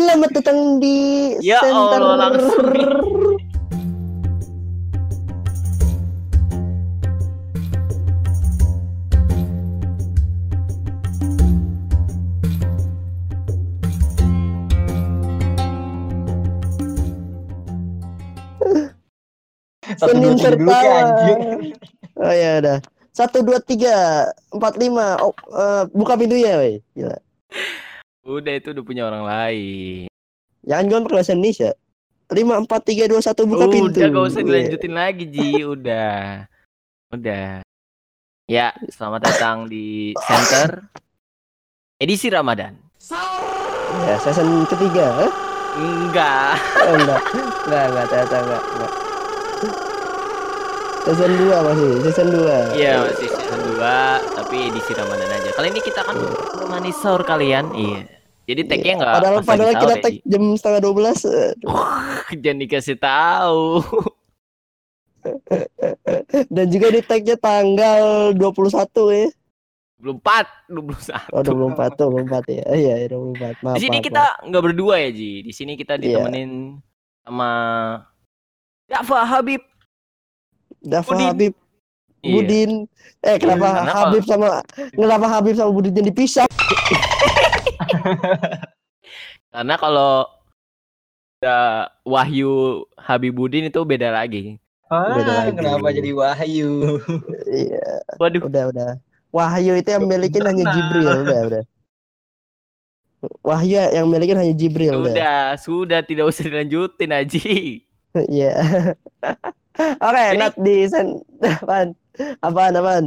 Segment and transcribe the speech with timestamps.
[0.00, 0.96] Selamat datang di
[1.44, 2.00] Ya Center.
[2.00, 2.56] Allah, langsung.
[20.00, 21.12] Senin tertawa.
[22.16, 22.80] Oh ya udah.
[23.12, 25.20] Satu dua tiga empat lima.
[25.20, 26.80] Oh, eh, buka pintunya, woi.
[26.96, 27.20] Gila.
[28.20, 30.06] Udah itu udah punya orang lain.
[30.60, 31.70] Jangan pakai bahasa Indonesia.
[32.30, 33.96] Lima empat tiga dua satu buka pintu.
[33.96, 34.46] Udah gak usah Iya.
[34.46, 36.46] dilanjutin lagi Ji, udah.
[37.10, 37.64] Udah.
[38.44, 40.84] Ya, selamat datang di Center
[41.96, 42.76] edisi Ramadan.
[44.06, 45.26] Ya, season ketiga.
[45.26, 45.32] Eh?
[45.80, 46.54] Enggak.
[46.82, 47.22] Oh, enggak.
[47.66, 48.92] Enggak, enggak, ternyata enggak, enggak.
[51.00, 52.76] Season 2 masih, season 2.
[52.76, 55.50] Iya, masih season 2, tapi edisi Ramadan aja.
[55.56, 57.72] Kali ini kita akan menemani sahur kalian.
[57.72, 58.00] Iya.
[58.44, 60.20] Jadi tagnya enggak Padahal pas lagi padahal sahur kita ya, tag Ji.
[60.26, 61.24] jam setengah 12.
[61.24, 61.52] eh.
[62.42, 63.64] Jangan dikasih tahu.
[66.54, 68.02] Dan juga di tagnya tanggal
[68.34, 69.28] 21 ya.
[70.00, 71.36] 24, 21.
[71.36, 72.64] Oh 24 tuh 24 ya.
[72.72, 73.60] Iya, iya 24.
[73.62, 73.76] Maaf.
[73.76, 75.32] Di sini maaf, kita nggak berdua ya Ji.
[75.44, 76.24] Di sini kita Iya.
[76.24, 76.80] ditemenin
[77.22, 77.50] sama
[78.84, 79.69] Dafa Habib.
[80.80, 81.26] Dafa Budin.
[81.26, 81.52] Habib,
[82.20, 82.32] Iya.
[82.36, 82.70] Budin.
[83.20, 83.96] Eh kenapa kenapa?
[83.96, 84.48] Habib sama
[84.92, 86.44] kenapa Habib sama Budin yang dipisah?
[89.50, 90.28] Karena kalau
[91.40, 94.60] udah Wahyu Habibudin itu beda lagi.
[94.90, 95.54] Ah, Beda lagi.
[95.56, 96.98] kenapa jadi Wahyu?
[97.46, 98.42] Iya, Waduh.
[98.50, 98.90] udah udah.
[99.30, 100.64] Wahyu itu yang milikin hanya.
[100.66, 101.62] Jibril, udah udah.
[103.40, 105.14] Wahyu yang milikin hanya Jibril, udah.
[105.14, 107.50] Udah, sudah tidak usah dilanjutin Aji.
[108.26, 108.58] Iya.
[109.76, 111.06] Oke, Jadi- Nat di sen
[111.62, 111.88] apaan?
[112.40, 113.04] Apaan apaan?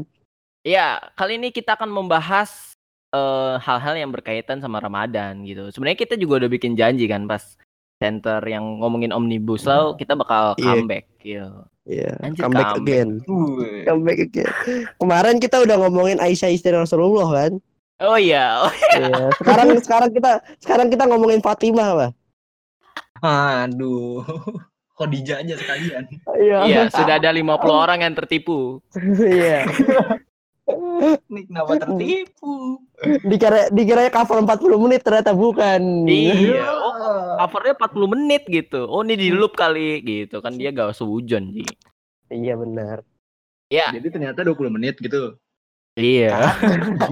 [0.64, 2.72] Ya, kali ini kita akan membahas
[3.12, 5.68] eh, hal-hal yang berkaitan sama Ramadan gitu.
[5.70, 7.44] Sebenarnya kita juga udah bikin janji kan pas
[8.00, 10.66] center yang ngomongin omnibus law kita bakal Iya.
[10.66, 11.48] comeback gitu.
[11.84, 12.82] Iya, Anjir, comeback comeback.
[12.82, 13.10] again.
[13.84, 14.52] Comeback again.
[14.96, 17.52] Kemarin kita udah ngomongin Aisyah istri Rasulullah kan?
[18.00, 19.30] Oh iya, oh, Iya.
[19.36, 22.12] Sekarang sekarang kita sekarang kita ngomongin Fatimah, Pak.
[23.22, 24.24] Aduh.
[24.94, 26.04] Khadijah aja sekalian.
[26.38, 28.78] iya sudah ada 50 orang yang tertipu.
[29.18, 29.66] Iya.
[31.28, 32.80] Ini kenapa tertipu?
[33.28, 36.08] Dikira dikira cover 40 menit ternyata bukan.
[36.08, 38.88] Iya, oh, covernya 40 menit gitu.
[38.88, 41.66] Oh ini di loop kali gitu kan dia gak sehujan Ji.
[42.32, 43.04] Iya benar.
[43.68, 45.36] Ya, Jadi ternyata 20 menit gitu.
[45.98, 46.54] iya.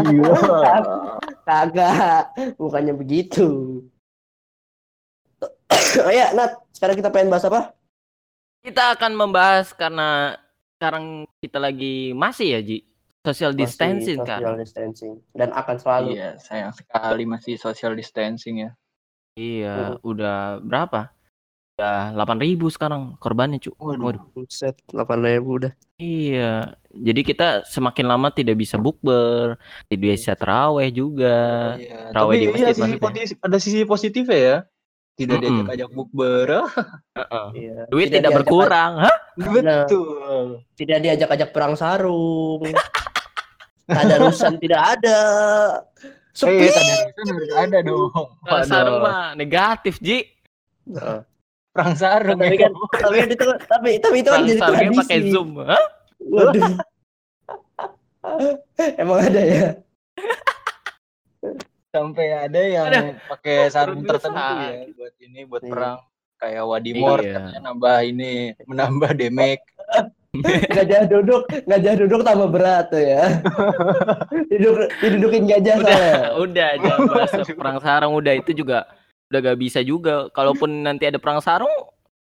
[1.48, 3.81] Kagak, bukannya begitu.
[6.07, 7.75] oh ya, Nat, sekarang kita pengen bahas apa?
[8.61, 10.37] Kita akan membahas karena
[10.77, 12.85] sekarang kita lagi masih ya Ji
[13.21, 14.41] social Masih distancing kan.
[14.41, 18.71] social distancing dan akan selalu Iya, sayang sekali masih social distancing ya.
[19.37, 21.13] Iya, udah berapa?
[21.79, 23.77] Udah 8000 sekarang korbannya, Cuk.
[23.79, 24.03] Waduh.
[24.11, 24.23] Waduh.
[24.35, 25.71] Buset, 8000 udah.
[25.97, 26.75] Iya.
[26.91, 29.55] Jadi kita semakin lama tidak bisa bukber,
[29.88, 31.77] tidak bisa teraweh juga.
[31.79, 34.67] Iya, Raweh tapi di iya, masjid sisi posi- ada sisi positif ya.
[35.21, 35.45] Tidak Mm-mm.
[35.55, 36.47] diajak ajak bukber.
[36.49, 36.67] Ah,
[37.15, 37.47] Heeh.
[37.55, 37.77] Iya.
[37.87, 39.15] Duit tidak, diajak- berkurang, hah?
[39.33, 40.45] Betul.
[40.73, 42.61] Tidak diajak-ajak perang sarung.
[43.83, 45.19] Tadarusan tidak ada.
[46.31, 46.63] Sepi.
[46.63, 48.09] Eh, tadarusan harus ada dong.
[48.41, 50.25] Kalau sarung mah negatif, Ji.
[50.83, 51.21] Nah,
[51.71, 52.67] Perang sarung tapi ya.
[52.67, 54.99] kan tapi kan itu tapi tapi itu kan Perang jadi tradisi.
[54.99, 55.49] pakai Zoom?
[55.55, 56.73] Waduh.
[58.97, 59.65] Emang ada ya?
[61.91, 62.88] Sampai ada yang
[63.28, 64.72] pakai sarung Perut tertentu besar.
[64.72, 65.69] ya buat ini buat Iya.
[65.69, 65.97] perang
[66.41, 67.34] kayak Wadimor Iya.
[67.35, 68.34] katanya nambah ini
[68.66, 69.63] menambah damage
[70.72, 73.44] Gajah duduk, gajah duduk tambah berat tuh ya.
[74.47, 76.24] Duduk, didudukin gajah Udah, soalnya.
[76.47, 78.88] udah jangan bahas perang sarung udah itu juga
[79.28, 80.31] udah gak bisa juga.
[80.31, 81.68] Kalaupun nanti ada perang sarung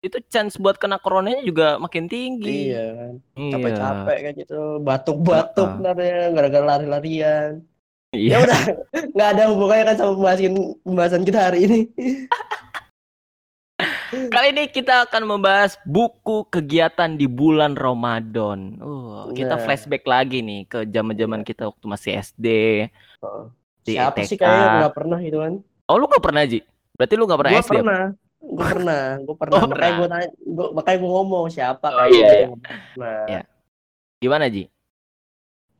[0.02, 2.74] itu chance buat kena coronanya juga makin tinggi.
[2.74, 3.12] Iya kan.
[3.38, 3.50] Iya.
[3.54, 4.60] Capek-capek kayak gitu.
[4.82, 7.62] Batuk-batuk ntar ya gara-gara lari-larian.
[8.10, 8.34] Iya.
[8.34, 8.60] Ya udah,
[9.14, 11.80] nggak ada hubungannya kan sama pembahasan pembahasan kita hari ini.
[14.10, 18.74] Kali ini kita akan membahas buku kegiatan di bulan Ramadan.
[18.76, 19.62] Uh, kita Nah.
[19.62, 22.46] flashback lagi nih ke zaman-zaman kita waktu masih SD.
[23.80, 24.42] Di Siapa sih TK.
[24.42, 25.54] kayaknya nggak pernah gitu kan?
[25.86, 26.60] Oh, lu gak pernah, Ji?
[26.92, 27.70] Berarti lu gak pernah Gue SD?
[27.70, 27.78] apa?
[27.80, 28.02] pernah.
[28.40, 29.54] Gue pernah, gue pernah.
[29.54, 29.90] Oh, makanya pernah.
[29.96, 32.46] gue nanya, gua, makanya gue ngomong siapa Oh, iya, iya.
[32.96, 33.40] Nah, Iya.
[34.18, 34.64] Gimana, Ji?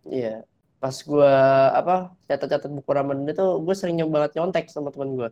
[0.04, 0.34] Iya.
[0.80, 1.32] Pas gua
[1.76, 5.28] apa catat-catat buku Ramadan itu gue sering nyoba banget nyontek sama teman gua.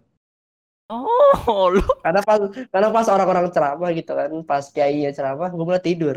[0.89, 2.41] Oh, lu Karena pas
[2.73, 6.17] karena pas orang-orang ceramah gitu kan, pas kiai ceramah gue malah tidur.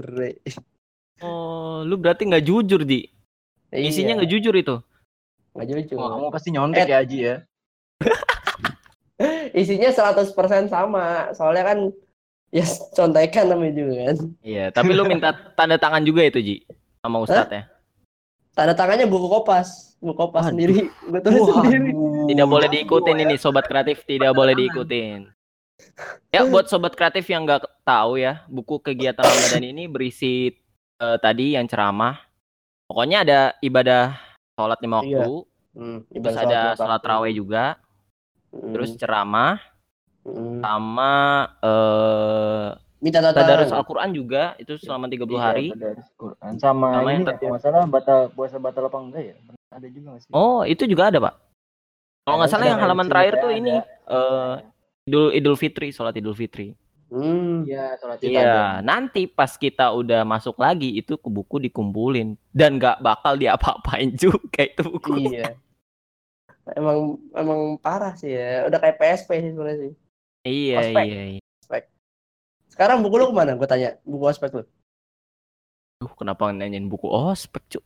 [1.24, 3.08] Oh, lu berarti nggak jujur, Ji.
[3.72, 4.76] Isinya nggak jujur itu.
[5.52, 5.96] nggak jujur.
[6.00, 6.92] Wah, kamu pasti nyontek Eh.
[6.92, 7.36] ya Aji ya
[9.60, 10.32] isinya 100%
[10.72, 11.32] sama.
[11.36, 11.78] Soalnya kan
[12.52, 14.18] ya contekan namanya juga kan.
[14.44, 16.56] Iya, tapi lu minta tanda tangan juga itu Ji
[17.04, 17.64] sama Ustadz ya.
[18.52, 20.52] Tanda tangannya buku kopas, buku kopas Waduh.
[20.52, 20.78] sendiri.
[21.08, 21.90] Gue tulis sendiri.
[22.36, 25.32] Tidak boleh diikutin ini sobat kreatif, tidak boleh diikutin.
[26.30, 30.52] Ya buat sobat kreatif yang nggak tahu ya, buku kegiatan Ramadan ini berisi
[31.02, 32.22] eh, tadi yang ceramah.
[32.86, 34.20] Pokoknya ada ibadah
[34.54, 35.24] sholat lima Iya.
[35.24, 35.34] waktu,
[35.72, 37.80] Hmm, terus ibadah ada sholat raweh juga,
[38.52, 39.64] Hmm, terus ceramah,
[40.28, 40.60] hmm.
[40.60, 41.14] sama
[41.64, 42.68] eh
[43.02, 45.68] minta tadarus Al-Quran juga itu selama 30 Iya, hari.
[45.74, 46.52] tadarus Quran.
[46.56, 49.36] Sama, Sama yang ini tadi- ya, masalah batal puasa batal apa enggak ya?
[49.70, 50.30] Ada juga sih?
[50.32, 51.36] Oh, itu juga ada, Pak.
[52.22, 53.44] Kalau nggak salah yang halaman terakhir ada.
[53.44, 53.74] tuh ini
[54.08, 54.56] eh
[55.04, 56.78] Idul Idul Fitri, sholat Idul Fitri.
[57.10, 57.66] Hmm.
[57.66, 63.02] Iya, sholat Iya, nanti pas kita udah masuk lagi itu ke buku dikumpulin dan nggak
[63.02, 65.34] bakal diapa-apain juga itu buku.
[65.34, 65.58] Iya.
[66.72, 68.64] Emang emang parah sih ya.
[68.64, 69.94] Udah kayak PSP sih sebenarnya sih.
[70.42, 71.04] Iya, Ospek.
[71.04, 71.42] iya, iya.
[72.82, 73.54] Sekarang buku lu ke mana?
[73.54, 73.94] Gue tanya.
[74.02, 74.66] Buku ospek lu.
[76.02, 77.86] Duh, kenapa nanyain buku ospek, Cuk?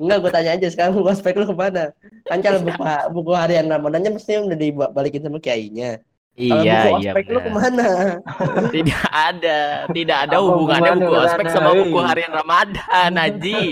[0.00, 1.92] Enggak, gue tanya aja sekarang buku ospek lu ke mana?
[2.24, 2.80] Kan kalau buku,
[3.12, 6.00] buku harian Ramadannya mesti udah dibalikin sama kiainya.
[6.32, 7.12] Iya, buku iya.
[7.12, 7.88] ospek lu ke mana?
[8.72, 9.58] Tidak ada,
[9.92, 13.62] tidak ada Apa hubungannya buku ospek sama buku harian Ramadan, Haji.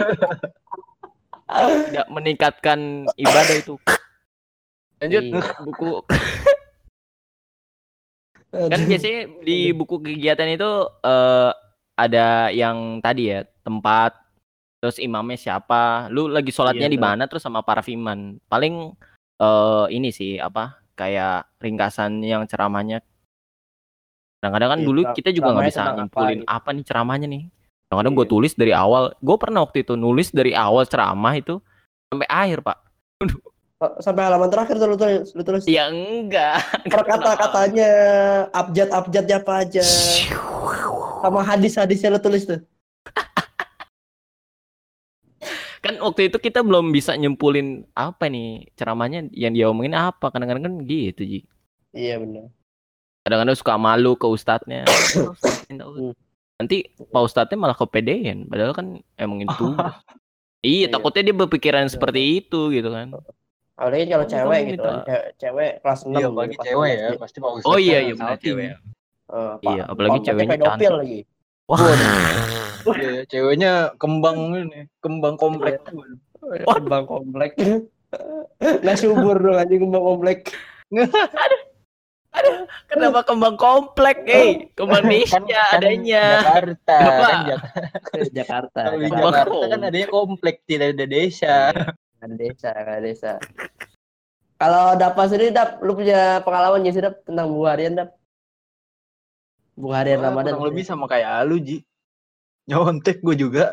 [1.88, 3.80] Tidak meningkatkan ibadah itu.
[5.00, 5.40] Lanjut Iya.
[5.64, 5.88] buku
[8.50, 10.70] kan biasanya di buku kegiatan itu
[11.06, 11.50] eh,
[11.94, 14.16] ada yang tadi ya tempat
[14.80, 18.96] terus imamnya siapa lu lagi sholatnya Iya, di mana terus sama para fiman paling
[19.40, 23.00] eh ini sih apa kayak ringkasan yang ceramahnya.
[24.40, 26.44] Kadang-kadang kan Iya, dulu kita juga nggak bisa tentang apa gitu.
[26.48, 27.42] apa, nih ceramahnya nih.
[27.88, 28.32] Kadang-kadang gue Iya.
[28.32, 31.60] tulis dari awal gue pernah waktu itu nulis dari awal ceramah itu
[32.08, 32.78] sampai akhir pak
[33.98, 35.32] Sampai halaman terakhir tuh lu tulis.
[35.32, 35.64] Lu tulis.
[35.64, 37.90] ya enggak Per kata-katanya,
[38.52, 39.80] abjad-abjadnya apa aja.
[41.20, 42.60] Sama hadis-hadisnya lu tulis tuh.
[45.80, 50.60] kan waktu itu kita belum bisa nyempulin apa nih ceramahnya yang dia omongin apa kadang-kadang
[50.60, 51.40] kan gitu ji
[51.90, 52.52] Iya benar.
[53.24, 54.84] kadang-kadang suka malu ke ustadznya
[55.72, 56.12] Hmm.
[56.60, 59.72] nanti pak ustadznya malah kepedean padahal kan emang itu
[60.60, 60.92] iya Iya.
[60.92, 63.16] takutnya dia berpikiran seperti itu gitu kan
[63.80, 65.00] Apalagi kalau Oh, cewek gitu kan.
[65.02, 66.12] Cewek, cewek kelas 6.
[66.12, 67.64] Iya, bagi cewek ya, pasti Ustadz.
[67.64, 68.44] oh iya kan iya benar salting.
[68.44, 68.70] cewek
[69.30, 70.90] Uh, Iya, apalagi ceweknya cantik.
[70.90, 71.20] lagi.
[71.64, 71.80] wah
[72.90, 75.80] Iya, ceweknya kembang ini, kembang komplek.
[76.66, 77.52] Kembang komplek.
[78.60, 80.38] Nggak subur dong anjing kembang komplek.
[82.86, 85.38] kenapa kembang komplek eh kembang Indonesia
[85.70, 87.22] adanya Jakarta, Kenapa?
[87.22, 87.64] kan Jak-
[88.32, 88.80] Jakarta.
[88.82, 91.56] di Kembang Jakarta kan adanya komplek, tidak ada desa.
[92.20, 93.32] Kan desa, kan desa.
[94.54, 98.10] Kalau dapat sendiri dap, lu punya pengalaman nggak sih dap tentang buku harian dap?
[99.72, 100.52] Buku harian Wah, Ramadan.
[100.52, 101.80] kurang lebih sama kayak lu, Ji.
[102.68, 103.72] Nyontek gue juga.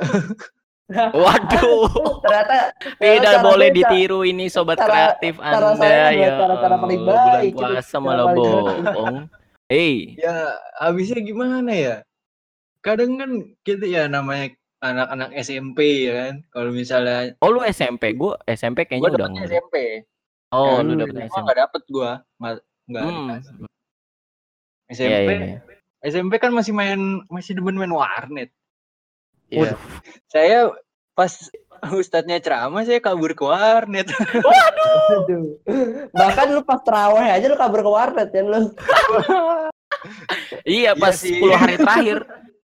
[0.88, 1.91] waduh
[2.23, 6.95] Ternyata tidak cara boleh ditiru ini sobat Cara- kreatif cara anda ya buat cara-cara paling
[6.97, 7.51] Allah, bulan baik.
[7.51, 8.38] puasa Cara malah baik.
[8.39, 9.17] bohong
[9.67, 10.35] Hei, Ya,
[10.79, 11.95] habisnya gimana ya?
[12.79, 13.31] Kadang kan
[13.67, 16.33] kita ya namanya anak-anak SMP ya kan.
[16.50, 19.47] Kalau misalnya oh lu SMP, gua SMP kayaknya gue udah enggak.
[19.50, 19.75] SMP.
[20.47, 21.44] Oh, Kan lu dapet SMP.
[21.44, 22.12] nggak dapet gue.
[22.88, 23.27] Nggak Hmm.
[24.88, 25.59] Iya, SMP, iya, iya.
[26.00, 28.47] SMP kan masih main masih demen main warnet.
[29.52, 29.75] Iya.
[30.31, 30.71] Saya
[31.11, 31.33] pas
[31.90, 34.07] ustadznya ceramah saya kabur ke warnet.
[35.11, 35.59] Aduh.
[36.13, 38.71] Bahkan lu pas terawih aja lu kabur ke warnet ya lu.
[40.63, 41.35] Iya, Iya pas sih.
[41.35, 42.18] 10 hari terakhir.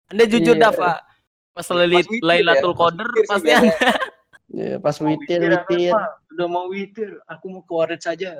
[0.08, 0.62] Anda jujur Iya.
[0.64, 0.98] dah, Pak.
[1.58, 3.50] Pas witir Lailatul ya, Qadar pasti.
[3.50, 3.74] Anda.
[4.48, 5.92] Iya, pas witir witir, witir.
[6.30, 8.30] Udah mau witir, aku mau ke warnet saja.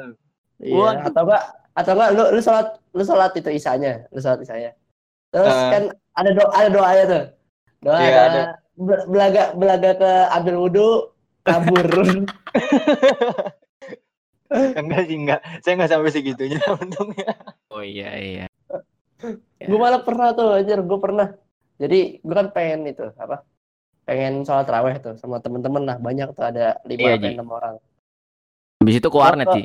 [0.57, 1.43] Iya, atau enggak
[1.75, 4.71] atau enggak lu lu salat lu salat itu isanya, lu salat isanya.
[5.29, 5.69] Terus Eh.
[5.69, 5.83] kan
[6.15, 7.25] ada doa ada doanya tuh.
[7.83, 8.43] Doa Iya, ada, ada.
[8.79, 10.89] be- belaga belaga ke ambil wudhu
[11.43, 11.87] kabur.
[14.79, 15.41] enggak sih enggak.
[15.61, 17.31] Saya enggak sampai segitunya untungnya.
[17.69, 18.47] Oh iya, iya.
[19.59, 21.35] gue malah pernah tuh anjir, gue pernah.
[21.79, 23.47] Jadi gue kan pengen itu apa?
[24.03, 27.37] Pengen sholat raweh tuh sama temen-temen lah banyak tuh ada lima Iya, sampai Ji.
[27.39, 27.75] enam orang.
[28.83, 29.63] Habis itu ke warnet, Ji.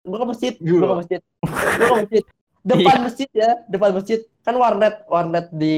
[0.00, 2.24] Gue ke masjid, gue ke masjid, gue ke masjid.
[2.60, 4.20] Depan masjid ya, depan masjid.
[4.44, 5.76] Kan warnet, warnet di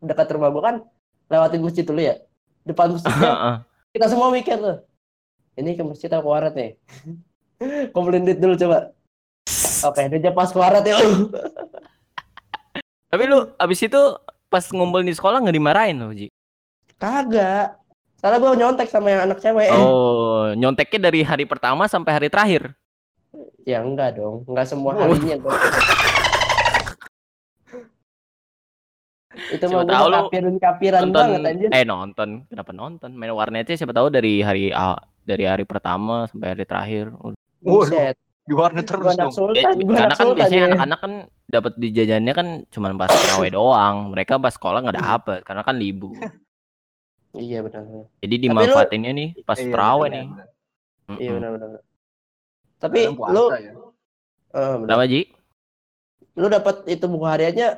[0.00, 0.76] dekat rumah gue kan
[1.28, 2.16] lewatin masjid dulu ya.
[2.64, 3.54] Depan masjidnya Heeh.
[3.92, 4.80] kita semua mikir tuh.
[5.56, 6.70] Ini ke masjid apa ke warnet nih?
[7.92, 8.92] Kumpulin duit dulu coba.
[9.84, 10.96] Oke, duitnya pas ke warnet ya.
[13.06, 14.00] Tapi lu habis itu
[14.46, 16.30] pas ngumpul di sekolah nggak dimarahin loh, Ji.
[16.96, 17.76] Kagak.
[18.16, 19.68] Soalnya gue nyontek sama yang anak cewek.
[19.70, 22.72] Oh, nyonteknya dari hari pertama sampai hari terakhir.
[23.62, 24.98] Ya enggak dong, enggak semua Oh.
[24.98, 25.52] harinya dong.
[29.46, 31.68] Itu Siapa gua tahu lu kapiran kapiran nonton banget anjir.
[31.70, 36.56] eh nonton kenapa nonton main warnetnya siapa tahu dari hari A- dari hari pertama sampai
[36.56, 37.12] hari terakhir
[37.60, 38.16] Buset.
[38.46, 39.34] Di warnet terus dong.
[39.34, 40.68] sultan, Ya, karena anak kan sultan biasanya ya.
[40.70, 41.12] anak-anak kan
[41.46, 45.74] dapat di jajannya kan cuma pas terawih doang mereka pas sekolah nggak dapet karena kan
[45.74, 46.14] libur
[47.32, 47.82] Iya benar.
[48.16, 50.24] jadi lu- dimanfaatinnya nih pas Iya, terawih nih.
[51.06, 51.18] Mm-mm.
[51.18, 51.68] Iya benar benar.
[52.76, 53.58] Tapi puasa lu ya.
[53.58, 53.72] eh,
[54.74, 54.86] benar.
[54.86, 55.20] kenapa Ji?
[56.32, 57.68] lu dapat itu buku hariannya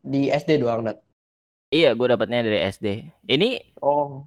[0.00, 0.98] di SD doang, Nat.
[1.68, 2.86] iya gue dapatnya dari SD
[3.26, 4.26] ini Oh.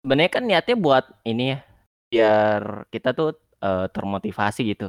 [0.00, 1.58] sebenarnya kan niatnya buat ini ya
[2.08, 4.88] biar kita tuh eh, termotivasi gitu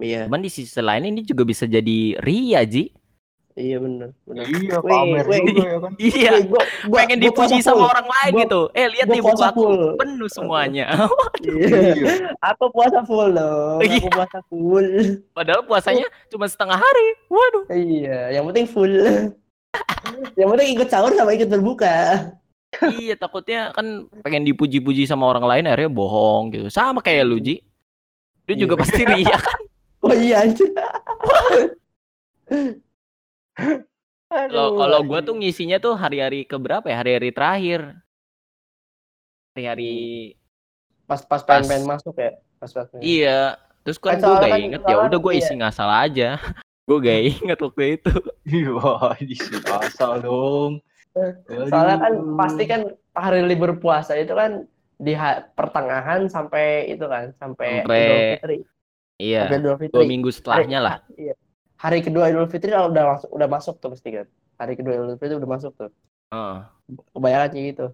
[0.00, 2.88] Iya, cuman di sisi lain ini juga bisa jadi ria Ji
[3.52, 4.16] iya benar.
[4.24, 4.44] Benar.
[4.46, 5.92] Iya, pamer juga ya kan.
[5.98, 7.90] iya gua, gua, pengen gua dipuji sama full.
[7.90, 9.84] orang lain Gua- gitu eh lihat nih buku aku full.
[9.94, 10.86] penuh semuanya
[11.42, 11.78] Iya.
[11.92, 12.12] Iya.
[12.46, 13.78] Aku puasa full dong.
[13.78, 14.08] Aku Iya.
[14.08, 14.88] puasa full.
[15.30, 18.94] padahal puasanya cuma setengah hari waduh Iya, yang penting full.
[20.38, 22.32] yang penting ikut sahur sama ikut berbuka.
[22.94, 23.84] iya takutnya kan
[24.22, 27.60] pengen dipuji-puji sama orang lain akhirnya bohong gitu sama kayak lu Ji
[28.46, 28.80] lu juga Iya.
[28.80, 29.60] pasti ria kan
[30.00, 30.72] Oh iya anjir.
[34.30, 37.80] kalau kalau gue tuh ngisinya tuh hari-hari keberapa ya hari-hari terakhir
[39.52, 39.92] hari-hari
[41.04, 41.60] pas pas Pas.
[41.60, 42.32] pengen pengen masuk ya.
[42.56, 42.86] Pas pas.
[42.86, 43.02] pengen.
[43.02, 45.40] iya terus kan Kan gue gak kan- inget ya udah gue iya.
[45.42, 46.30] isi ngasal aja
[46.88, 48.74] gue gak inget waktu itu Iya,
[49.22, 50.72] isi asal dong.
[51.70, 54.66] Soalnya kan pasti kan hari libur puasa itu kan
[54.96, 58.58] di ha- pertengahan sampai itu kan sampai Sampai- Idul Fitri.
[59.20, 61.34] Iya Sampai Idul dua minggu setelahnya lah Iya.
[61.76, 64.26] Hari kedua Idul Fitri udah masuk udah masuk tuh pasti kan.
[64.56, 65.88] Hari kedua Idul Fitri udah masuk tuh.
[66.30, 66.56] Heeh.
[67.10, 67.86] Kebanyakan kayak gitu.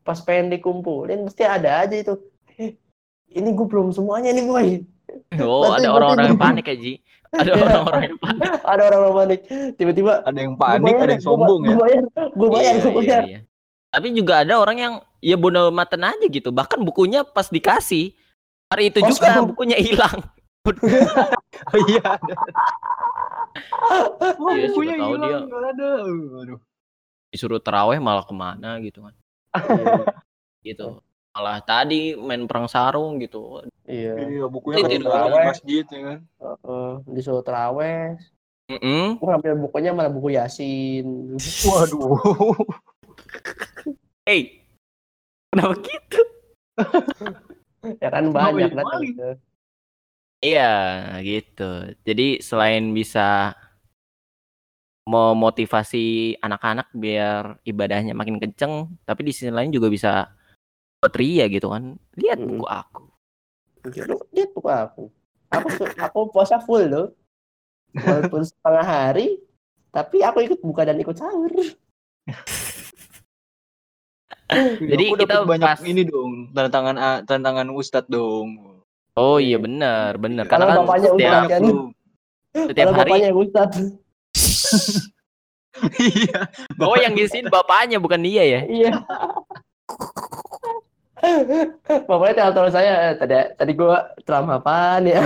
[0.00, 2.16] Pas pengen dikumpulin mesti ada aja itu.
[2.54, 2.76] Eh,
[3.30, 4.68] ini gue belum semuanya nih boy.
[5.40, 6.92] oh ada orang-orang yang panik ya Ji
[7.30, 9.40] ada orang-orang yang panik ada orang-orang panik.
[9.76, 11.68] Tiba-tiba ada yang "Gua panik, bayar, ada yang gua- sombong ya.
[11.68, 13.22] Gue bayar, gue bayar, Iya, gue iya, bayar.
[13.24, 13.40] iya.
[13.88, 16.48] Tapi juga ada orang yang ya bodo maten aja gitu.
[16.48, 18.16] Bahkan bukunya pas dikasih
[18.68, 19.44] hari itu Oh, juga sama.
[19.46, 20.24] bukunya hilang.
[21.74, 22.00] Oh iya.
[22.14, 22.34] ada.
[24.38, 25.38] Oh, Iya, bukunya tahu hilang, dia.
[25.42, 25.90] nggak ada.
[26.46, 26.58] Aduh.
[27.34, 29.14] Disuruh teraweh malah ke mana gitu kan.
[30.62, 31.02] Gitu.
[31.34, 33.66] Malah tadi main perang sarung gitu.
[33.90, 34.14] Iya.
[34.22, 36.18] Iya, bukunya di masjid ya kan.
[36.22, 38.14] Heeh, disuruh teraweh.
[38.68, 39.16] Mm-mm.
[39.16, 41.34] Gue ngambil bukunya malah buku Yasin.
[41.68, 42.54] Waduh.
[44.28, 44.60] Hey,
[45.50, 46.20] kenapa gitu?
[47.98, 49.00] ya kan banyak kan.
[49.00, 49.28] gitu.
[50.38, 50.70] Iya,
[51.26, 51.94] gitu.
[52.06, 53.58] Jadi selain bisa
[55.08, 60.30] memotivasi anak-anak biar ibadahnya makin kenceng, tapi di sisi lain juga bisa
[61.00, 61.96] buat ria gitu kan.
[62.14, 63.02] Lihat buku aku.
[64.04, 65.04] Lu lihat buku aku.
[65.48, 67.08] Aku aku puasa full loh.
[67.96, 69.40] Walaupun setengah hari,
[69.90, 71.50] tapi aku ikut buka dan ikut sahur.
[74.80, 78.77] Jadi Aku kita banyak pas- ini dong, tantangan A- tantangan Ustadz dong.
[79.18, 80.46] Oh iya benar, benar.
[80.46, 81.62] Karena kan bapaknya setiap, kan?
[82.54, 83.70] setiap Kalau hari bapaknya Ustad.
[85.98, 86.38] Iya.
[86.78, 88.60] Oh yang ngisiin bapaknya bukan dia ya?
[88.64, 88.92] Iya.
[92.06, 95.22] Bapaknya telepon saya, "Eh, tadi tadi gua ceramah apaan ya?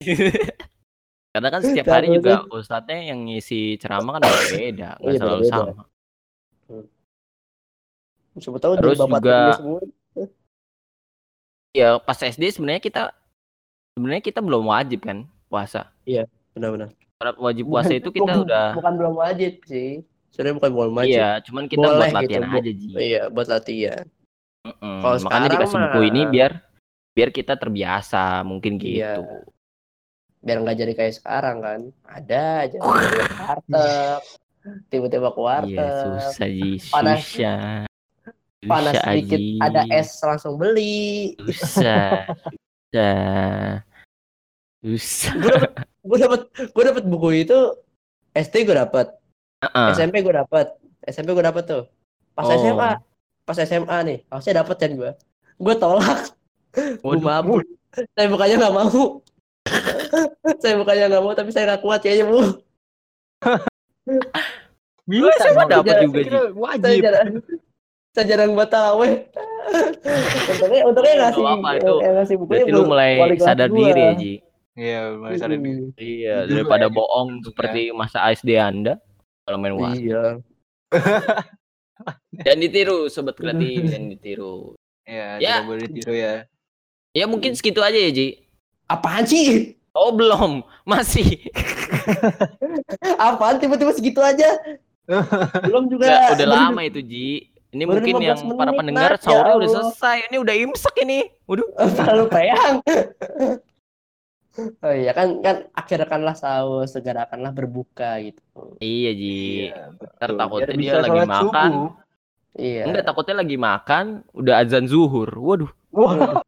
[1.32, 5.84] Karena kan setiap hari juga ustadznya yang ngisi ceramah kan beda, nggak Iya, selalu sama.
[8.36, 9.80] Siapa tahu Terus juga- semua.
[11.76, 13.02] Ya pas SD sebenarnya kita
[13.92, 15.92] sebenarnya kita belum wajib kan puasa.
[16.56, 16.88] Benar-benar.
[17.16, 20.00] Syarat wajib puasa itu kita bukan- udah bukan belum wajib sih.
[20.32, 21.16] Sebenarnya bukan belum wajib.
[21.16, 22.56] iya, cuman kita Boleh buat gitu, latihan Bu.
[22.56, 22.88] aja Ji.
[22.92, 24.04] Iya, buat latihan.
[24.64, 24.98] Mm-mm.
[25.00, 26.52] Kalau Makanya dikasih buku ini biar
[27.16, 29.00] biar kita terbiasa mungkin gitu.
[29.00, 29.12] Iya.
[30.44, 31.80] Biar nggak jadi kayak sekarang kan.
[32.04, 34.22] Ada aja tiba-tiba ke warteg.
[34.88, 35.76] Tiba-tiba ke warteg.
[35.76, 35.88] Iya,
[36.20, 36.92] susah Ji, susah.
[36.92, 37.20] Panas
[38.66, 39.58] Susah, sedikit Ji.
[39.62, 41.34] ada es langsung beli.
[41.40, 42.26] Susah.
[42.90, 43.82] Susah.
[44.82, 45.32] Susah.
[46.06, 47.58] Gue dapet gue dapet buku itu
[48.36, 49.10] SD gue dapet,
[49.64, 49.88] Heeh.
[49.96, 50.68] SMP gue dapet,
[51.08, 51.84] SMP gue dapet tuh.
[52.36, 52.52] Pas Oh.
[52.52, 52.90] SMA,
[53.48, 55.10] pas SMA nih, harusnya dapet kan gue.
[55.56, 56.36] Gue tolak,
[56.76, 57.64] gue mabuk.
[58.12, 59.24] Saya bukannya nggak mau.
[60.62, 62.40] saya bukannya nggak mau, tapi saya nggak kuat kayaknya bu.
[65.06, 67.02] Bisa dapat juga Saya wajib.
[68.16, 69.28] Saya jarang buat taraweh.
[70.48, 73.76] untungnya, untungnya Nggak ngasih, apa-apa, itu yang ngasih bukunya Berarti lu mulai sadar gua.
[73.78, 74.32] diri ya, Ji.
[74.72, 75.82] Iya, mulai sadar diri.
[75.84, 78.96] Mm, Iya, daripada bohong seperti masa SD Anda
[79.44, 80.00] kalau main warnet.
[80.00, 80.24] Iya.
[82.38, 84.76] Dan ditiru sobat kreatif, dan ditiru.
[85.02, 85.60] Iya, Ya.
[85.60, 86.34] tidak boleh ditiru ya.
[87.12, 88.48] Ya mungkin segitu aja ya, Ji.
[88.86, 89.76] Apaan sih?
[89.92, 91.24] Oh belum, masih.
[93.18, 94.56] Apaan tiba-tiba segitu aja?
[95.64, 96.04] Belum juga.
[96.04, 97.30] Nggak, udah lama itu Ji.
[97.76, 100.16] Ini baru mungkin 15 yang para menit, pendengar Nat, ya sahurnya udah selesai.
[100.32, 101.18] Ini udah imsak ini.
[101.44, 101.68] Waduh.
[102.00, 102.74] Terlalu peyang.
[104.80, 108.40] Oh iya kan kan akhirkanlah sahur, segerakanlah berbuka gitu.
[108.80, 109.68] Iya Ji.
[110.16, 110.40] Ntar betul.
[110.40, 111.44] takutnya dia lagi makan.
[111.44, 111.90] subuh.
[112.56, 112.82] Iya.
[112.88, 115.28] Enggak takutnya lagi makan, udah azan zuhur.
[115.28, 115.68] Waduh.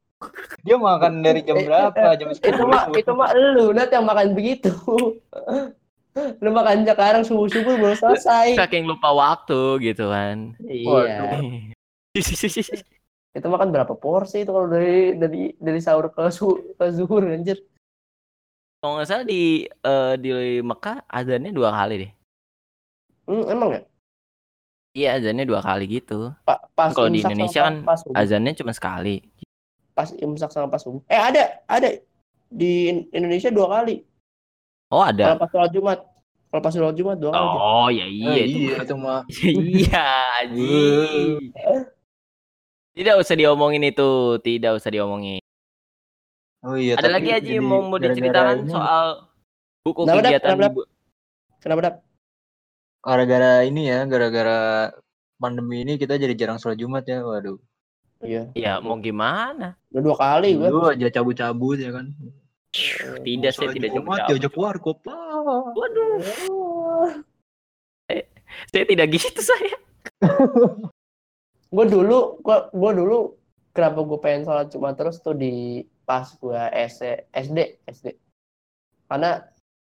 [0.66, 2.18] Dia makan dari jam Eh, berapa?
[2.18, 2.98] Jam itu mah 10.
[2.98, 4.72] itu mah lu Nat yang makan begitu.
[6.38, 8.54] lu makan sekarang subuh subuh belum selesai.
[8.56, 10.54] Saking lupa waktu gitu kan.
[10.64, 11.42] Iya.
[13.36, 17.60] Itu makan berapa porsi itu kalau dari dari dari sahur ke su ke zuhur anjir.
[18.78, 20.30] Kalau nggak salah di eh, di
[20.62, 22.12] Mekah azannya dua kali deh.
[23.28, 23.82] Hmm, emang ya?
[24.96, 26.32] Iya azannya dua kali gitu.
[26.48, 28.00] Pa- pas Kalau di Indonesia kan pas.
[28.14, 29.22] Azannya cuma sekali.
[29.98, 31.02] pas imsak sama pas subuh.
[31.10, 31.90] Eh ada ada
[32.48, 34.06] di In- Indonesia dua kali.
[34.88, 35.36] Oh Kalau ada.
[35.36, 35.98] pas sholat Jumat.
[36.48, 37.38] Kalau pas sholat Jumat dua kali.
[37.38, 37.58] aja.
[37.58, 38.58] Oh ya Eh, iya itu.
[38.58, 39.20] iya itu mah.
[39.84, 40.08] iya
[40.48, 40.72] Ji.
[42.94, 45.38] Tidak usah diomongin itu, tidak usah diomongin.
[46.60, 46.96] Oh iya.
[46.96, 49.28] Ada lagi yang mau mau diceritakan ini- soal
[49.80, 50.24] buku Kenapa, Dap?
[50.26, 50.72] kegiatan Kenapa, Dap?
[50.74, 50.88] bu-
[51.58, 51.94] Kenapa Dap?
[52.98, 54.60] gara-gara ini ya, gara-gara
[55.38, 57.22] pandemi ini kita jadi jarang sholat Jumat ya.
[57.22, 57.60] Waduh.
[58.18, 58.50] Iya.
[58.52, 59.78] Ya mau gimana?
[59.92, 60.66] Udah dua kali gua.
[60.66, 62.10] Dulu aja cabut-cabut ya kan.
[62.72, 64.36] Tidak saya tidak jauh.
[64.36, 65.72] diajak warkop lah.
[65.72, 66.20] Waduh,
[68.68, 69.76] saya tidak gitu saya.
[71.68, 73.36] gue dulu gua gua dulu
[73.76, 78.06] kenapa gue pengen sholat Jumat terus tuh di pas gue SD SD SD
[79.04, 79.44] karena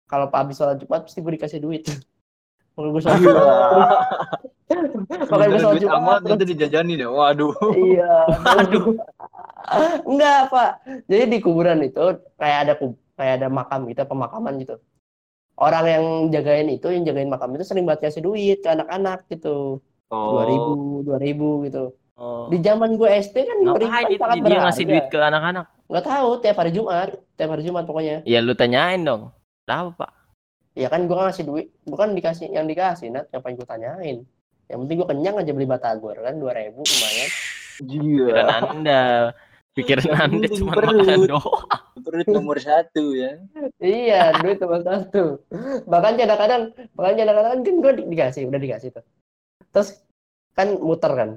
[0.05, 1.89] kalau habis sholat Jumat pasti gue dikasih duit
[2.77, 3.43] Makanya gue sholat Jumat
[5.33, 7.09] Makanya gue sholat Jumat amat terus itu dijajani deh.
[7.09, 7.53] Waduh.
[7.77, 8.13] Iya.
[8.63, 8.97] Aduh.
[10.09, 10.71] Enggak, Pak.
[11.07, 14.75] Jadi di kuburan itu kayak ada kub- kayak ada makam gitu, pemakaman gitu.
[15.53, 19.79] Orang yang jagain itu, yang jagain makam itu sering banget kasih duit ke anak-anak gitu.
[20.09, 21.93] Dua ribu, dua ribu gitu.
[22.13, 22.45] Oh.
[22.49, 24.63] Di zaman gue SD kan kan itu sangat dia berharga.
[24.69, 25.65] ngasih duit ke anak-anak?
[25.89, 28.21] Nggak tahu, tiap hari Jumat, tiap hari Jumat pokoknya.
[28.25, 29.33] Ya lu tanyain dong.
[29.65, 30.11] Tahu pak?
[30.73, 33.29] Ya kan gue ngasih duit, bukan dikasih yang dikasih, Nat.
[33.29, 34.17] Ngapain gue tanyain?
[34.69, 37.29] Yang penting gue kenyang aja beli batagor kan, dua ribu lumayan.
[37.81, 38.35] Iya.
[38.61, 39.01] anda,
[39.73, 41.01] pikiran anda cuma perut.
[41.01, 41.65] makan doang.
[42.03, 43.41] Perut nomor satu ya.
[43.81, 45.41] Iya, duit cuma satu.
[45.89, 46.61] Bahkan kadang-kadang,
[46.93, 49.05] bahkan kadang-kadang kan gue di- dikasih, udah dikasih tuh.
[49.73, 49.89] Terus
[50.53, 51.29] kan muter kan,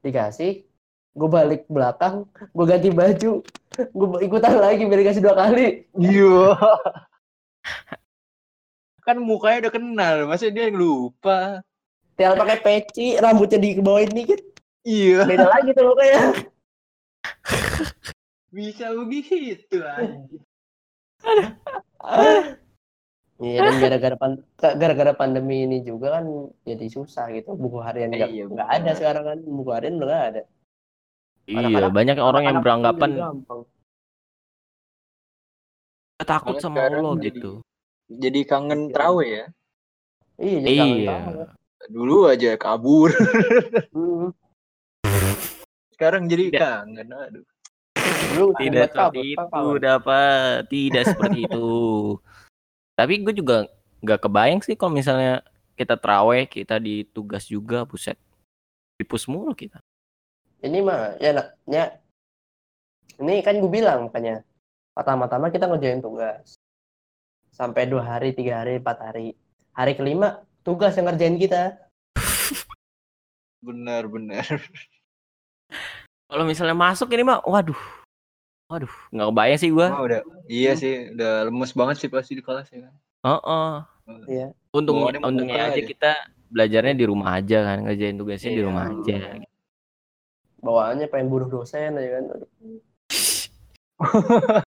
[0.00, 0.64] dikasih,
[1.12, 2.24] gue balik belakang,
[2.56, 3.44] gue ganti baju,
[3.76, 5.84] gue ikutan lagi biar dikasih dua kali.
[6.00, 6.40] Iya.
[9.06, 11.60] kan mukanya udah kenal, masa dia yang lupa.
[12.16, 14.40] Tinggal pakai peci, rambutnya dibawain dikit,
[14.82, 16.50] Iya, beda lagi tuh mukanya.
[18.52, 20.40] Bisa begitu anjir.
[23.42, 26.24] Iya, dan gara-gara pan- gara-gara pandemi ini juga kan
[26.62, 27.58] jadi susah gitu.
[27.58, 30.42] Buku harian nggak Iya, nggak ada sekarang kan, buku harian udah nggak ada.
[31.50, 33.10] Iya, Anak-anak- banyak orang yang Anak-anak beranggapan
[36.22, 37.52] takut sama Allah jadi- gitu.
[38.12, 39.44] Jadi kangen terawih ya.
[40.38, 41.08] Iya, jadi kangen Iya.
[41.10, 41.48] banget.
[41.90, 43.10] Dulu aja kabur,
[43.90, 44.30] Hmm.
[46.02, 46.58] Sekarang jadi Tidak.
[46.58, 47.08] kangen.
[47.14, 47.46] Aduh.
[48.34, 49.78] Dulu Tidak seperti itu, kawan.
[49.78, 50.58] dapat.
[50.66, 51.70] Tidak seperti itu.
[52.98, 53.70] Tapi gue juga
[54.02, 55.46] nggak kebayang sih kalau misalnya
[55.78, 58.18] kita teraweh, kita ditugas juga, buset.
[58.98, 59.78] Dipus mulu kita.
[60.58, 61.94] Ini mah ya nak, ya.
[63.22, 64.42] Ini kan gue bilang makanya.
[64.98, 66.58] Pertama-tama kita ngerjain tugas.
[67.54, 69.38] Sampai dua hari, tiga hari, empat hari.
[69.70, 71.78] Hari kelima tugas yang ngerjain kita.
[73.62, 74.58] Benar, benar.
[76.30, 77.76] Kalau misalnya masuk ini mah, waduh.
[78.72, 79.84] Waduh, nggak kebayang sih gue.
[79.84, 82.94] Wah, udah iya sih, udah lemes banget sih pasti di kelas ya kan.
[83.22, 83.72] Heeh.
[84.32, 84.46] Iya.
[84.72, 85.84] Untung, mau untungnya aja aja.
[85.84, 86.12] kita
[86.48, 88.66] belajarnya di rumah aja kan, ngerjain tugasnya di Iya.
[88.72, 89.16] rumah aja.
[90.64, 92.24] Bawaannya pengen bunuh dosen aja kan.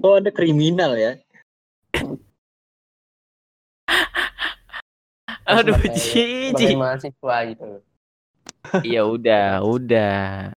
[0.00, 1.20] Oh, ada kriminal ya.
[5.46, 7.66] Aduh, sebagai mahasiswa gitu.
[8.82, 10.50] Ya udah, udah.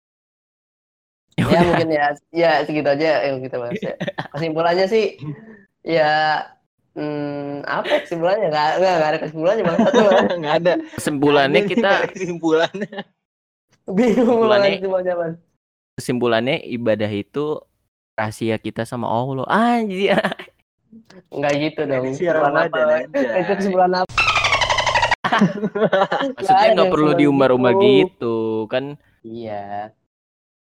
[1.36, 1.60] Ya ya udah.
[1.68, 3.92] mungkin ya ya segitu aja yang kita bahas ya.
[4.32, 5.20] kesimpulannya sih
[5.84, 6.40] ya
[6.96, 9.98] hmm, apa ya kesimpulannya nggak nggak nggak ada kesimpulannya bang satu
[10.32, 10.72] Enggak ada.
[10.96, 12.88] Kesimpulannya kita kesimpulannya.
[13.84, 15.32] bingung Kesimpulannya- kesimpulannya bang
[15.96, 17.44] kesimpulannya ibadah itu
[18.12, 19.44] rahasia kita sama Allah.
[19.46, 20.16] Anjir.
[21.28, 24.12] nggak gitu dong kesimpulan apa itu kesimpulan apa
[26.36, 27.84] Maksudnya nggak perlu diumbar-umbar itu.
[28.06, 28.36] gitu
[28.68, 28.94] kan.
[29.22, 29.90] iya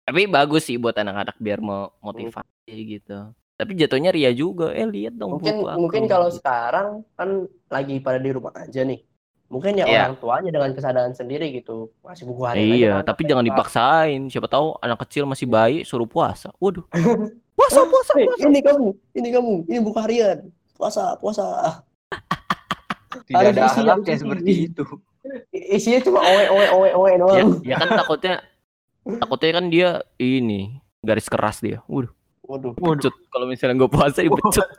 [0.02, 3.30] Tapi bagus sih buat anak-anak biar mau motivasi gitu.
[3.54, 4.74] Tapi jatuhnya ria juga.
[4.74, 8.98] Eh lihat dong Mungkin mungkin kalau sekarang kan lagi pada di rumah aja nih.
[9.46, 10.02] Mungkin ya Iya.
[10.08, 11.92] orang tuanya dengan kesadaran sendiri gitu.
[12.00, 14.26] Masih buku aja Iya, tapi jangan dipaksain.
[14.32, 16.50] Siapa tahu anak kecil masih bayi suruh puasa.
[16.58, 16.88] Waduh.
[17.52, 18.48] Puasa, puasa, puasa.
[18.48, 20.40] ini kamu, ini kamu, ini buku harian.
[20.72, 21.84] Puasa, puasa.
[23.22, 24.22] Tidak ada isi akhlak yang yang isi.
[24.22, 24.84] seperti itu.
[25.52, 27.48] Isinya cuma oe oe oe oe Ya, doang.
[27.62, 28.34] ya kan takutnya
[29.18, 30.60] takutnya kan dia ini
[31.00, 31.78] garis keras dia.
[31.86, 32.10] Waduh,
[32.42, 33.14] Waduh, pecut.
[33.28, 34.66] Kalau misalnya gue puasa dipecut.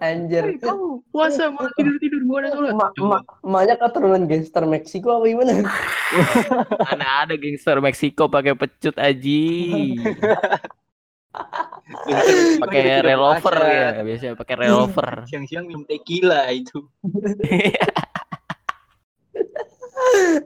[0.00, 0.56] anjir.
[0.56, 2.72] kamu puasa mau tidur tidur gua ada sholat.
[2.72, 5.52] Emak, emak, emaknya keturunan gangster Meksiko apa gimana?
[6.88, 9.44] Mana ada gangster Meksiko pakai pecut aji.
[12.62, 15.24] pakai revolver ya, biasanya pakai revolver.
[15.28, 16.84] Siang-siang minum tequila itu.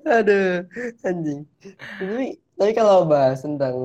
[0.06, 0.66] Aduh,
[1.06, 1.46] anjing.
[1.98, 3.76] Tapi, tapi kalau bahas tentang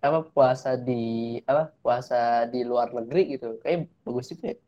[0.00, 4.58] apa puasa di apa puasa di luar negeri gitu, kayak bagus juga ya.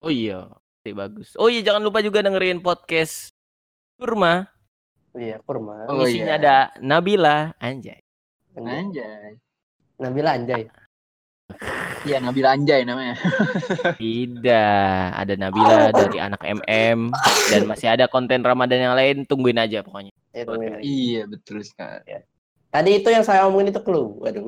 [0.00, 0.40] Oh iya,
[0.86, 1.34] sih bagus.
[1.36, 3.34] Oh iya, jangan lupa juga dengerin podcast
[4.00, 4.48] Kurma.
[5.12, 5.90] Iya, kurma.
[5.90, 6.40] Oh, Isinya iya.
[6.40, 8.00] ada Nabila, anjay.
[8.54, 9.36] Anjay.
[10.00, 10.70] Nabila anjay.
[12.08, 13.14] Iya Nabil Anjay namanya.
[14.00, 17.12] Tidak, ada Nabila dari anak MM
[17.52, 20.12] dan masih ada konten Ramadan yang lain, tungguin aja pokoknya.
[20.32, 20.82] Ya, tungguin aja.
[20.82, 22.24] Iya betul sekali.
[22.70, 24.16] Tadi itu yang saya omongin itu clue.
[24.22, 24.46] Waduh.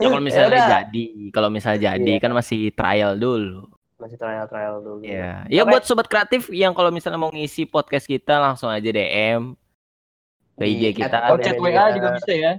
[0.00, 0.68] Ya kalau misalnya udah.
[0.80, 2.22] jadi, kalau misalnya jadi Iya.
[2.24, 3.68] kan masih trial dulu.
[4.00, 5.04] Masih trial-trial dulu.
[5.04, 5.76] Ya, ya Oke.
[5.76, 9.52] buat sobat kreatif yang kalau misalnya mau ngisi podcast kita langsung aja DM
[10.56, 11.28] ke IG Di kita.
[11.28, 12.52] Oh chat WA juga bisa ya.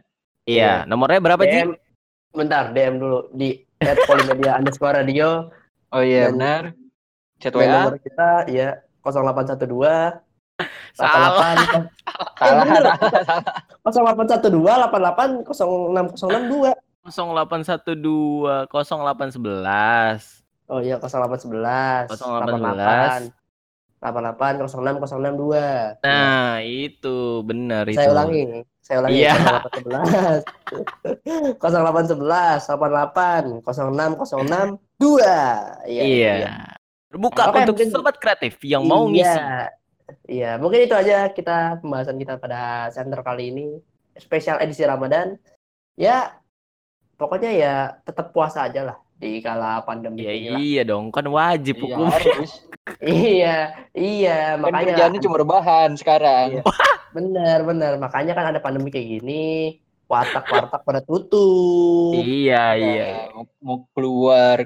[0.51, 1.63] Iya, nomornya berapa Ji?
[1.63, 1.71] DM,
[2.35, 3.63] bentar, DM dulu di
[4.09, 5.47] polimedia underscore radio.
[5.91, 6.71] Oh iya benar.
[7.41, 7.65] Chat WA.
[7.67, 10.21] nomor kita ya 0812
[10.97, 11.57] Salah.
[11.57, 11.89] 88
[12.39, 12.83] Salah, bener.
[12.85, 13.41] salah, salah.
[13.89, 14.61] 0812
[15.41, 16.77] 88 06062.
[17.01, 20.45] 0812 0811.
[20.71, 23.33] Oh iya 0811 0811.
[24.01, 26.01] 88 06 062.
[26.01, 27.97] Nah, itu benar itu.
[28.01, 28.65] Saya ulangi.
[28.91, 29.23] Saya ulangi.
[29.23, 29.33] Iya.
[31.63, 35.87] 0811 0811 88 06 06 2.
[35.87, 36.03] Iya.
[36.03, 36.53] Iya.
[37.07, 39.15] Terbuka Oke, untuk mungkin- sobat kreatif yang mau Iya.
[39.15, 39.39] ngisi.
[40.27, 43.79] Iya, mungkin itu aja kita pembahasan kita pada center kali ini.
[44.19, 45.39] Spesial edisi Ramadan.
[45.95, 46.35] Ya,
[47.15, 47.73] pokoknya ya
[48.03, 50.59] tetap puasa aja lah di kala pandemi Iya, ini lah.
[50.59, 52.07] iya dong, kan wajib Iya hukum.
[52.09, 52.51] harus.
[52.97, 53.55] Iya,
[53.93, 56.47] iya, Kan makanya kerjaannya cuma rebahan sekarang.
[56.57, 56.63] Iya.
[57.11, 62.17] bener bener makanya kan ada pandemi kayak gini, warteg-warteg pada tutup.
[62.17, 63.05] Iya, iya.
[63.05, 64.57] Ya, mau, mau keluar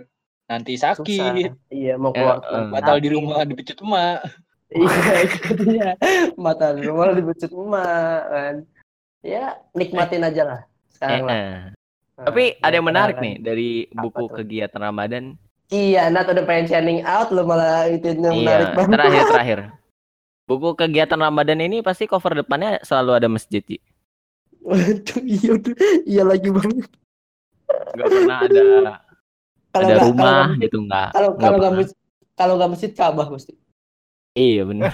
[0.45, 0.95] nanti Susah.
[0.95, 1.51] sakit.
[1.67, 2.65] Iya, mau keluar Eh, eh.
[2.71, 4.23] Batal di rumah dipecut emak.
[4.71, 5.89] Iya, itu dia.
[6.39, 8.55] Mata di rumah dibecut emak kan.
[9.19, 11.74] Ya, nikmatin aja lah sekarang lah.
[12.15, 12.17] Eh.
[12.17, 13.23] Nah, Tapi ada yang menarik kan.
[13.23, 14.35] nih dari buku tuh?
[14.37, 15.35] kegiatan Ramadan.
[15.67, 18.95] Iya, Nat udah pengen shining out lo malah itu yang menarik Iya, banget.
[18.95, 19.59] terakhir terakhir.
[20.45, 23.65] Buku kegiatan Ramadan ini pasti cover depannya selalu ada masjid.
[24.61, 25.53] Waduh, iya
[26.05, 26.87] iya lagi banget.
[27.91, 28.61] Nggak pernah ada
[29.73, 31.07] Kalau ada nggak- rumah kalau nggak- gitu nggak.
[31.09, 31.81] kalau nggak kalau nggak pernah.
[31.81, 31.97] masjid
[32.31, 33.53] kalau nggak masjid Ka'bah pasti.
[34.33, 34.91] Iya bener.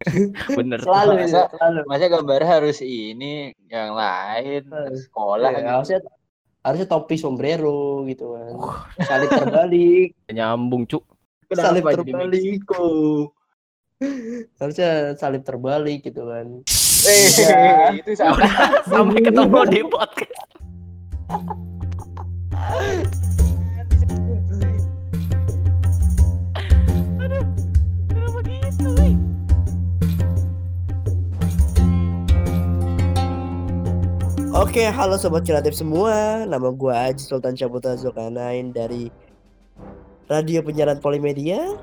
[0.58, 0.78] bener.
[0.80, 1.80] Selalu Masa- itu, selalu.
[1.86, 3.32] Masa gambar harus ini
[3.66, 4.62] yang lain
[4.98, 5.70] sekolah Iya, gitu.
[5.70, 5.98] harusnya
[6.60, 8.54] harusnya topi sombrero gitu kan.
[9.02, 11.04] Salib terbalik, Nyambung cuk.
[11.50, 12.62] salib terbalik.
[14.56, 16.46] Harusnya salib terbalik gitu kan.
[17.00, 17.60] Eh, Iya.
[18.00, 18.44] itu sama.
[18.92, 20.48] Sampai ketemu di podcast.
[34.60, 36.44] Oke, halo sobat kreatif semua.
[36.44, 39.08] Nama gua Aji Sultan Cabuta Zulkarnain dari
[40.28, 41.80] Radio Penyiaran Polimedia.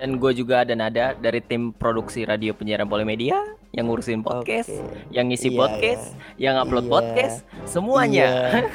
[0.00, 3.38] Dan gue juga ada Nada dari tim produksi Radio Penyiaran Polimedia
[3.70, 5.14] yang ngurusin podcast, Oke.
[5.14, 6.04] yang ngisi Iya, podcast,
[6.40, 6.92] yang upload Iya.
[6.96, 7.36] podcast,
[7.68, 8.28] semuanya.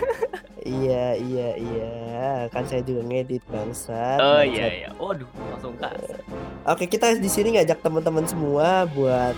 [0.67, 1.91] Iya, iya, iya.
[2.51, 4.19] Kan saya juga ngedit bangsa.
[4.19, 4.89] Oh iya iya.
[4.99, 5.23] Waduh,
[5.55, 5.95] langsung kas.
[6.67, 9.31] Oke, kita di sini ngajak teman-teman semua buat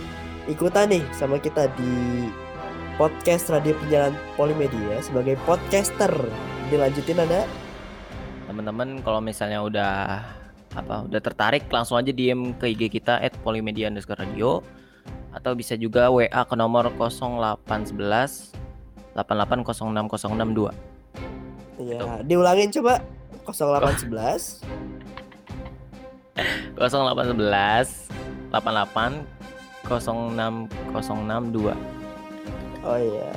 [0.50, 1.94] ikutan nih sama kita di
[3.00, 6.12] podcast Radio Penyiaran Polimedia sebagai podcaster.
[6.68, 7.48] Dilanjutin ada?
[8.44, 10.20] Teman-teman kalau misalnya udah
[10.76, 14.60] apa udah tertarik langsung aja DM ke IG kita @polimedia underscore radio
[15.32, 18.52] atau bisa juga WA ke nomor 0811
[19.16, 20.76] 8806
[21.80, 23.00] Iya, diulangin coba
[23.48, 24.60] 0811
[26.76, 28.12] 0811
[28.52, 29.24] 88
[29.88, 31.99] 06062.
[32.84, 33.30] Oh iya.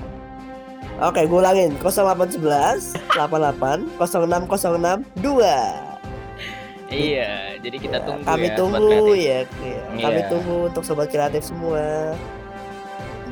[1.03, 5.93] Oke, gue ulangin 0811 88 0606 2.
[6.93, 8.55] Iya, jadi kita Ya, tunggu kami ya.
[8.55, 9.81] Tunggu ya, ya.
[9.97, 10.29] Kami Iya.
[10.29, 12.13] tunggu untuk sobat kreatif semua.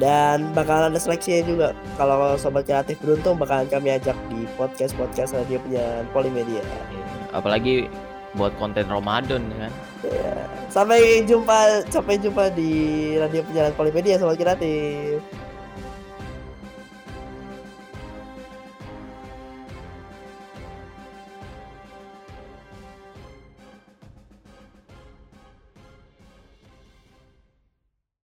[0.01, 1.68] Dan bakalan ada seleksinya juga.
[2.01, 6.64] Kalau sobat kreatif beruntung bakalan kami ajak di podcast podcast radio punya Polimedia.
[6.64, 7.05] Iya.
[7.37, 7.92] Apalagi
[8.33, 9.73] buat konten Ramadan kan.
[10.73, 12.73] Sampai jumpa, sampai jumpa di
[13.20, 15.20] radio penyiaran Polimedia sobat kreatif.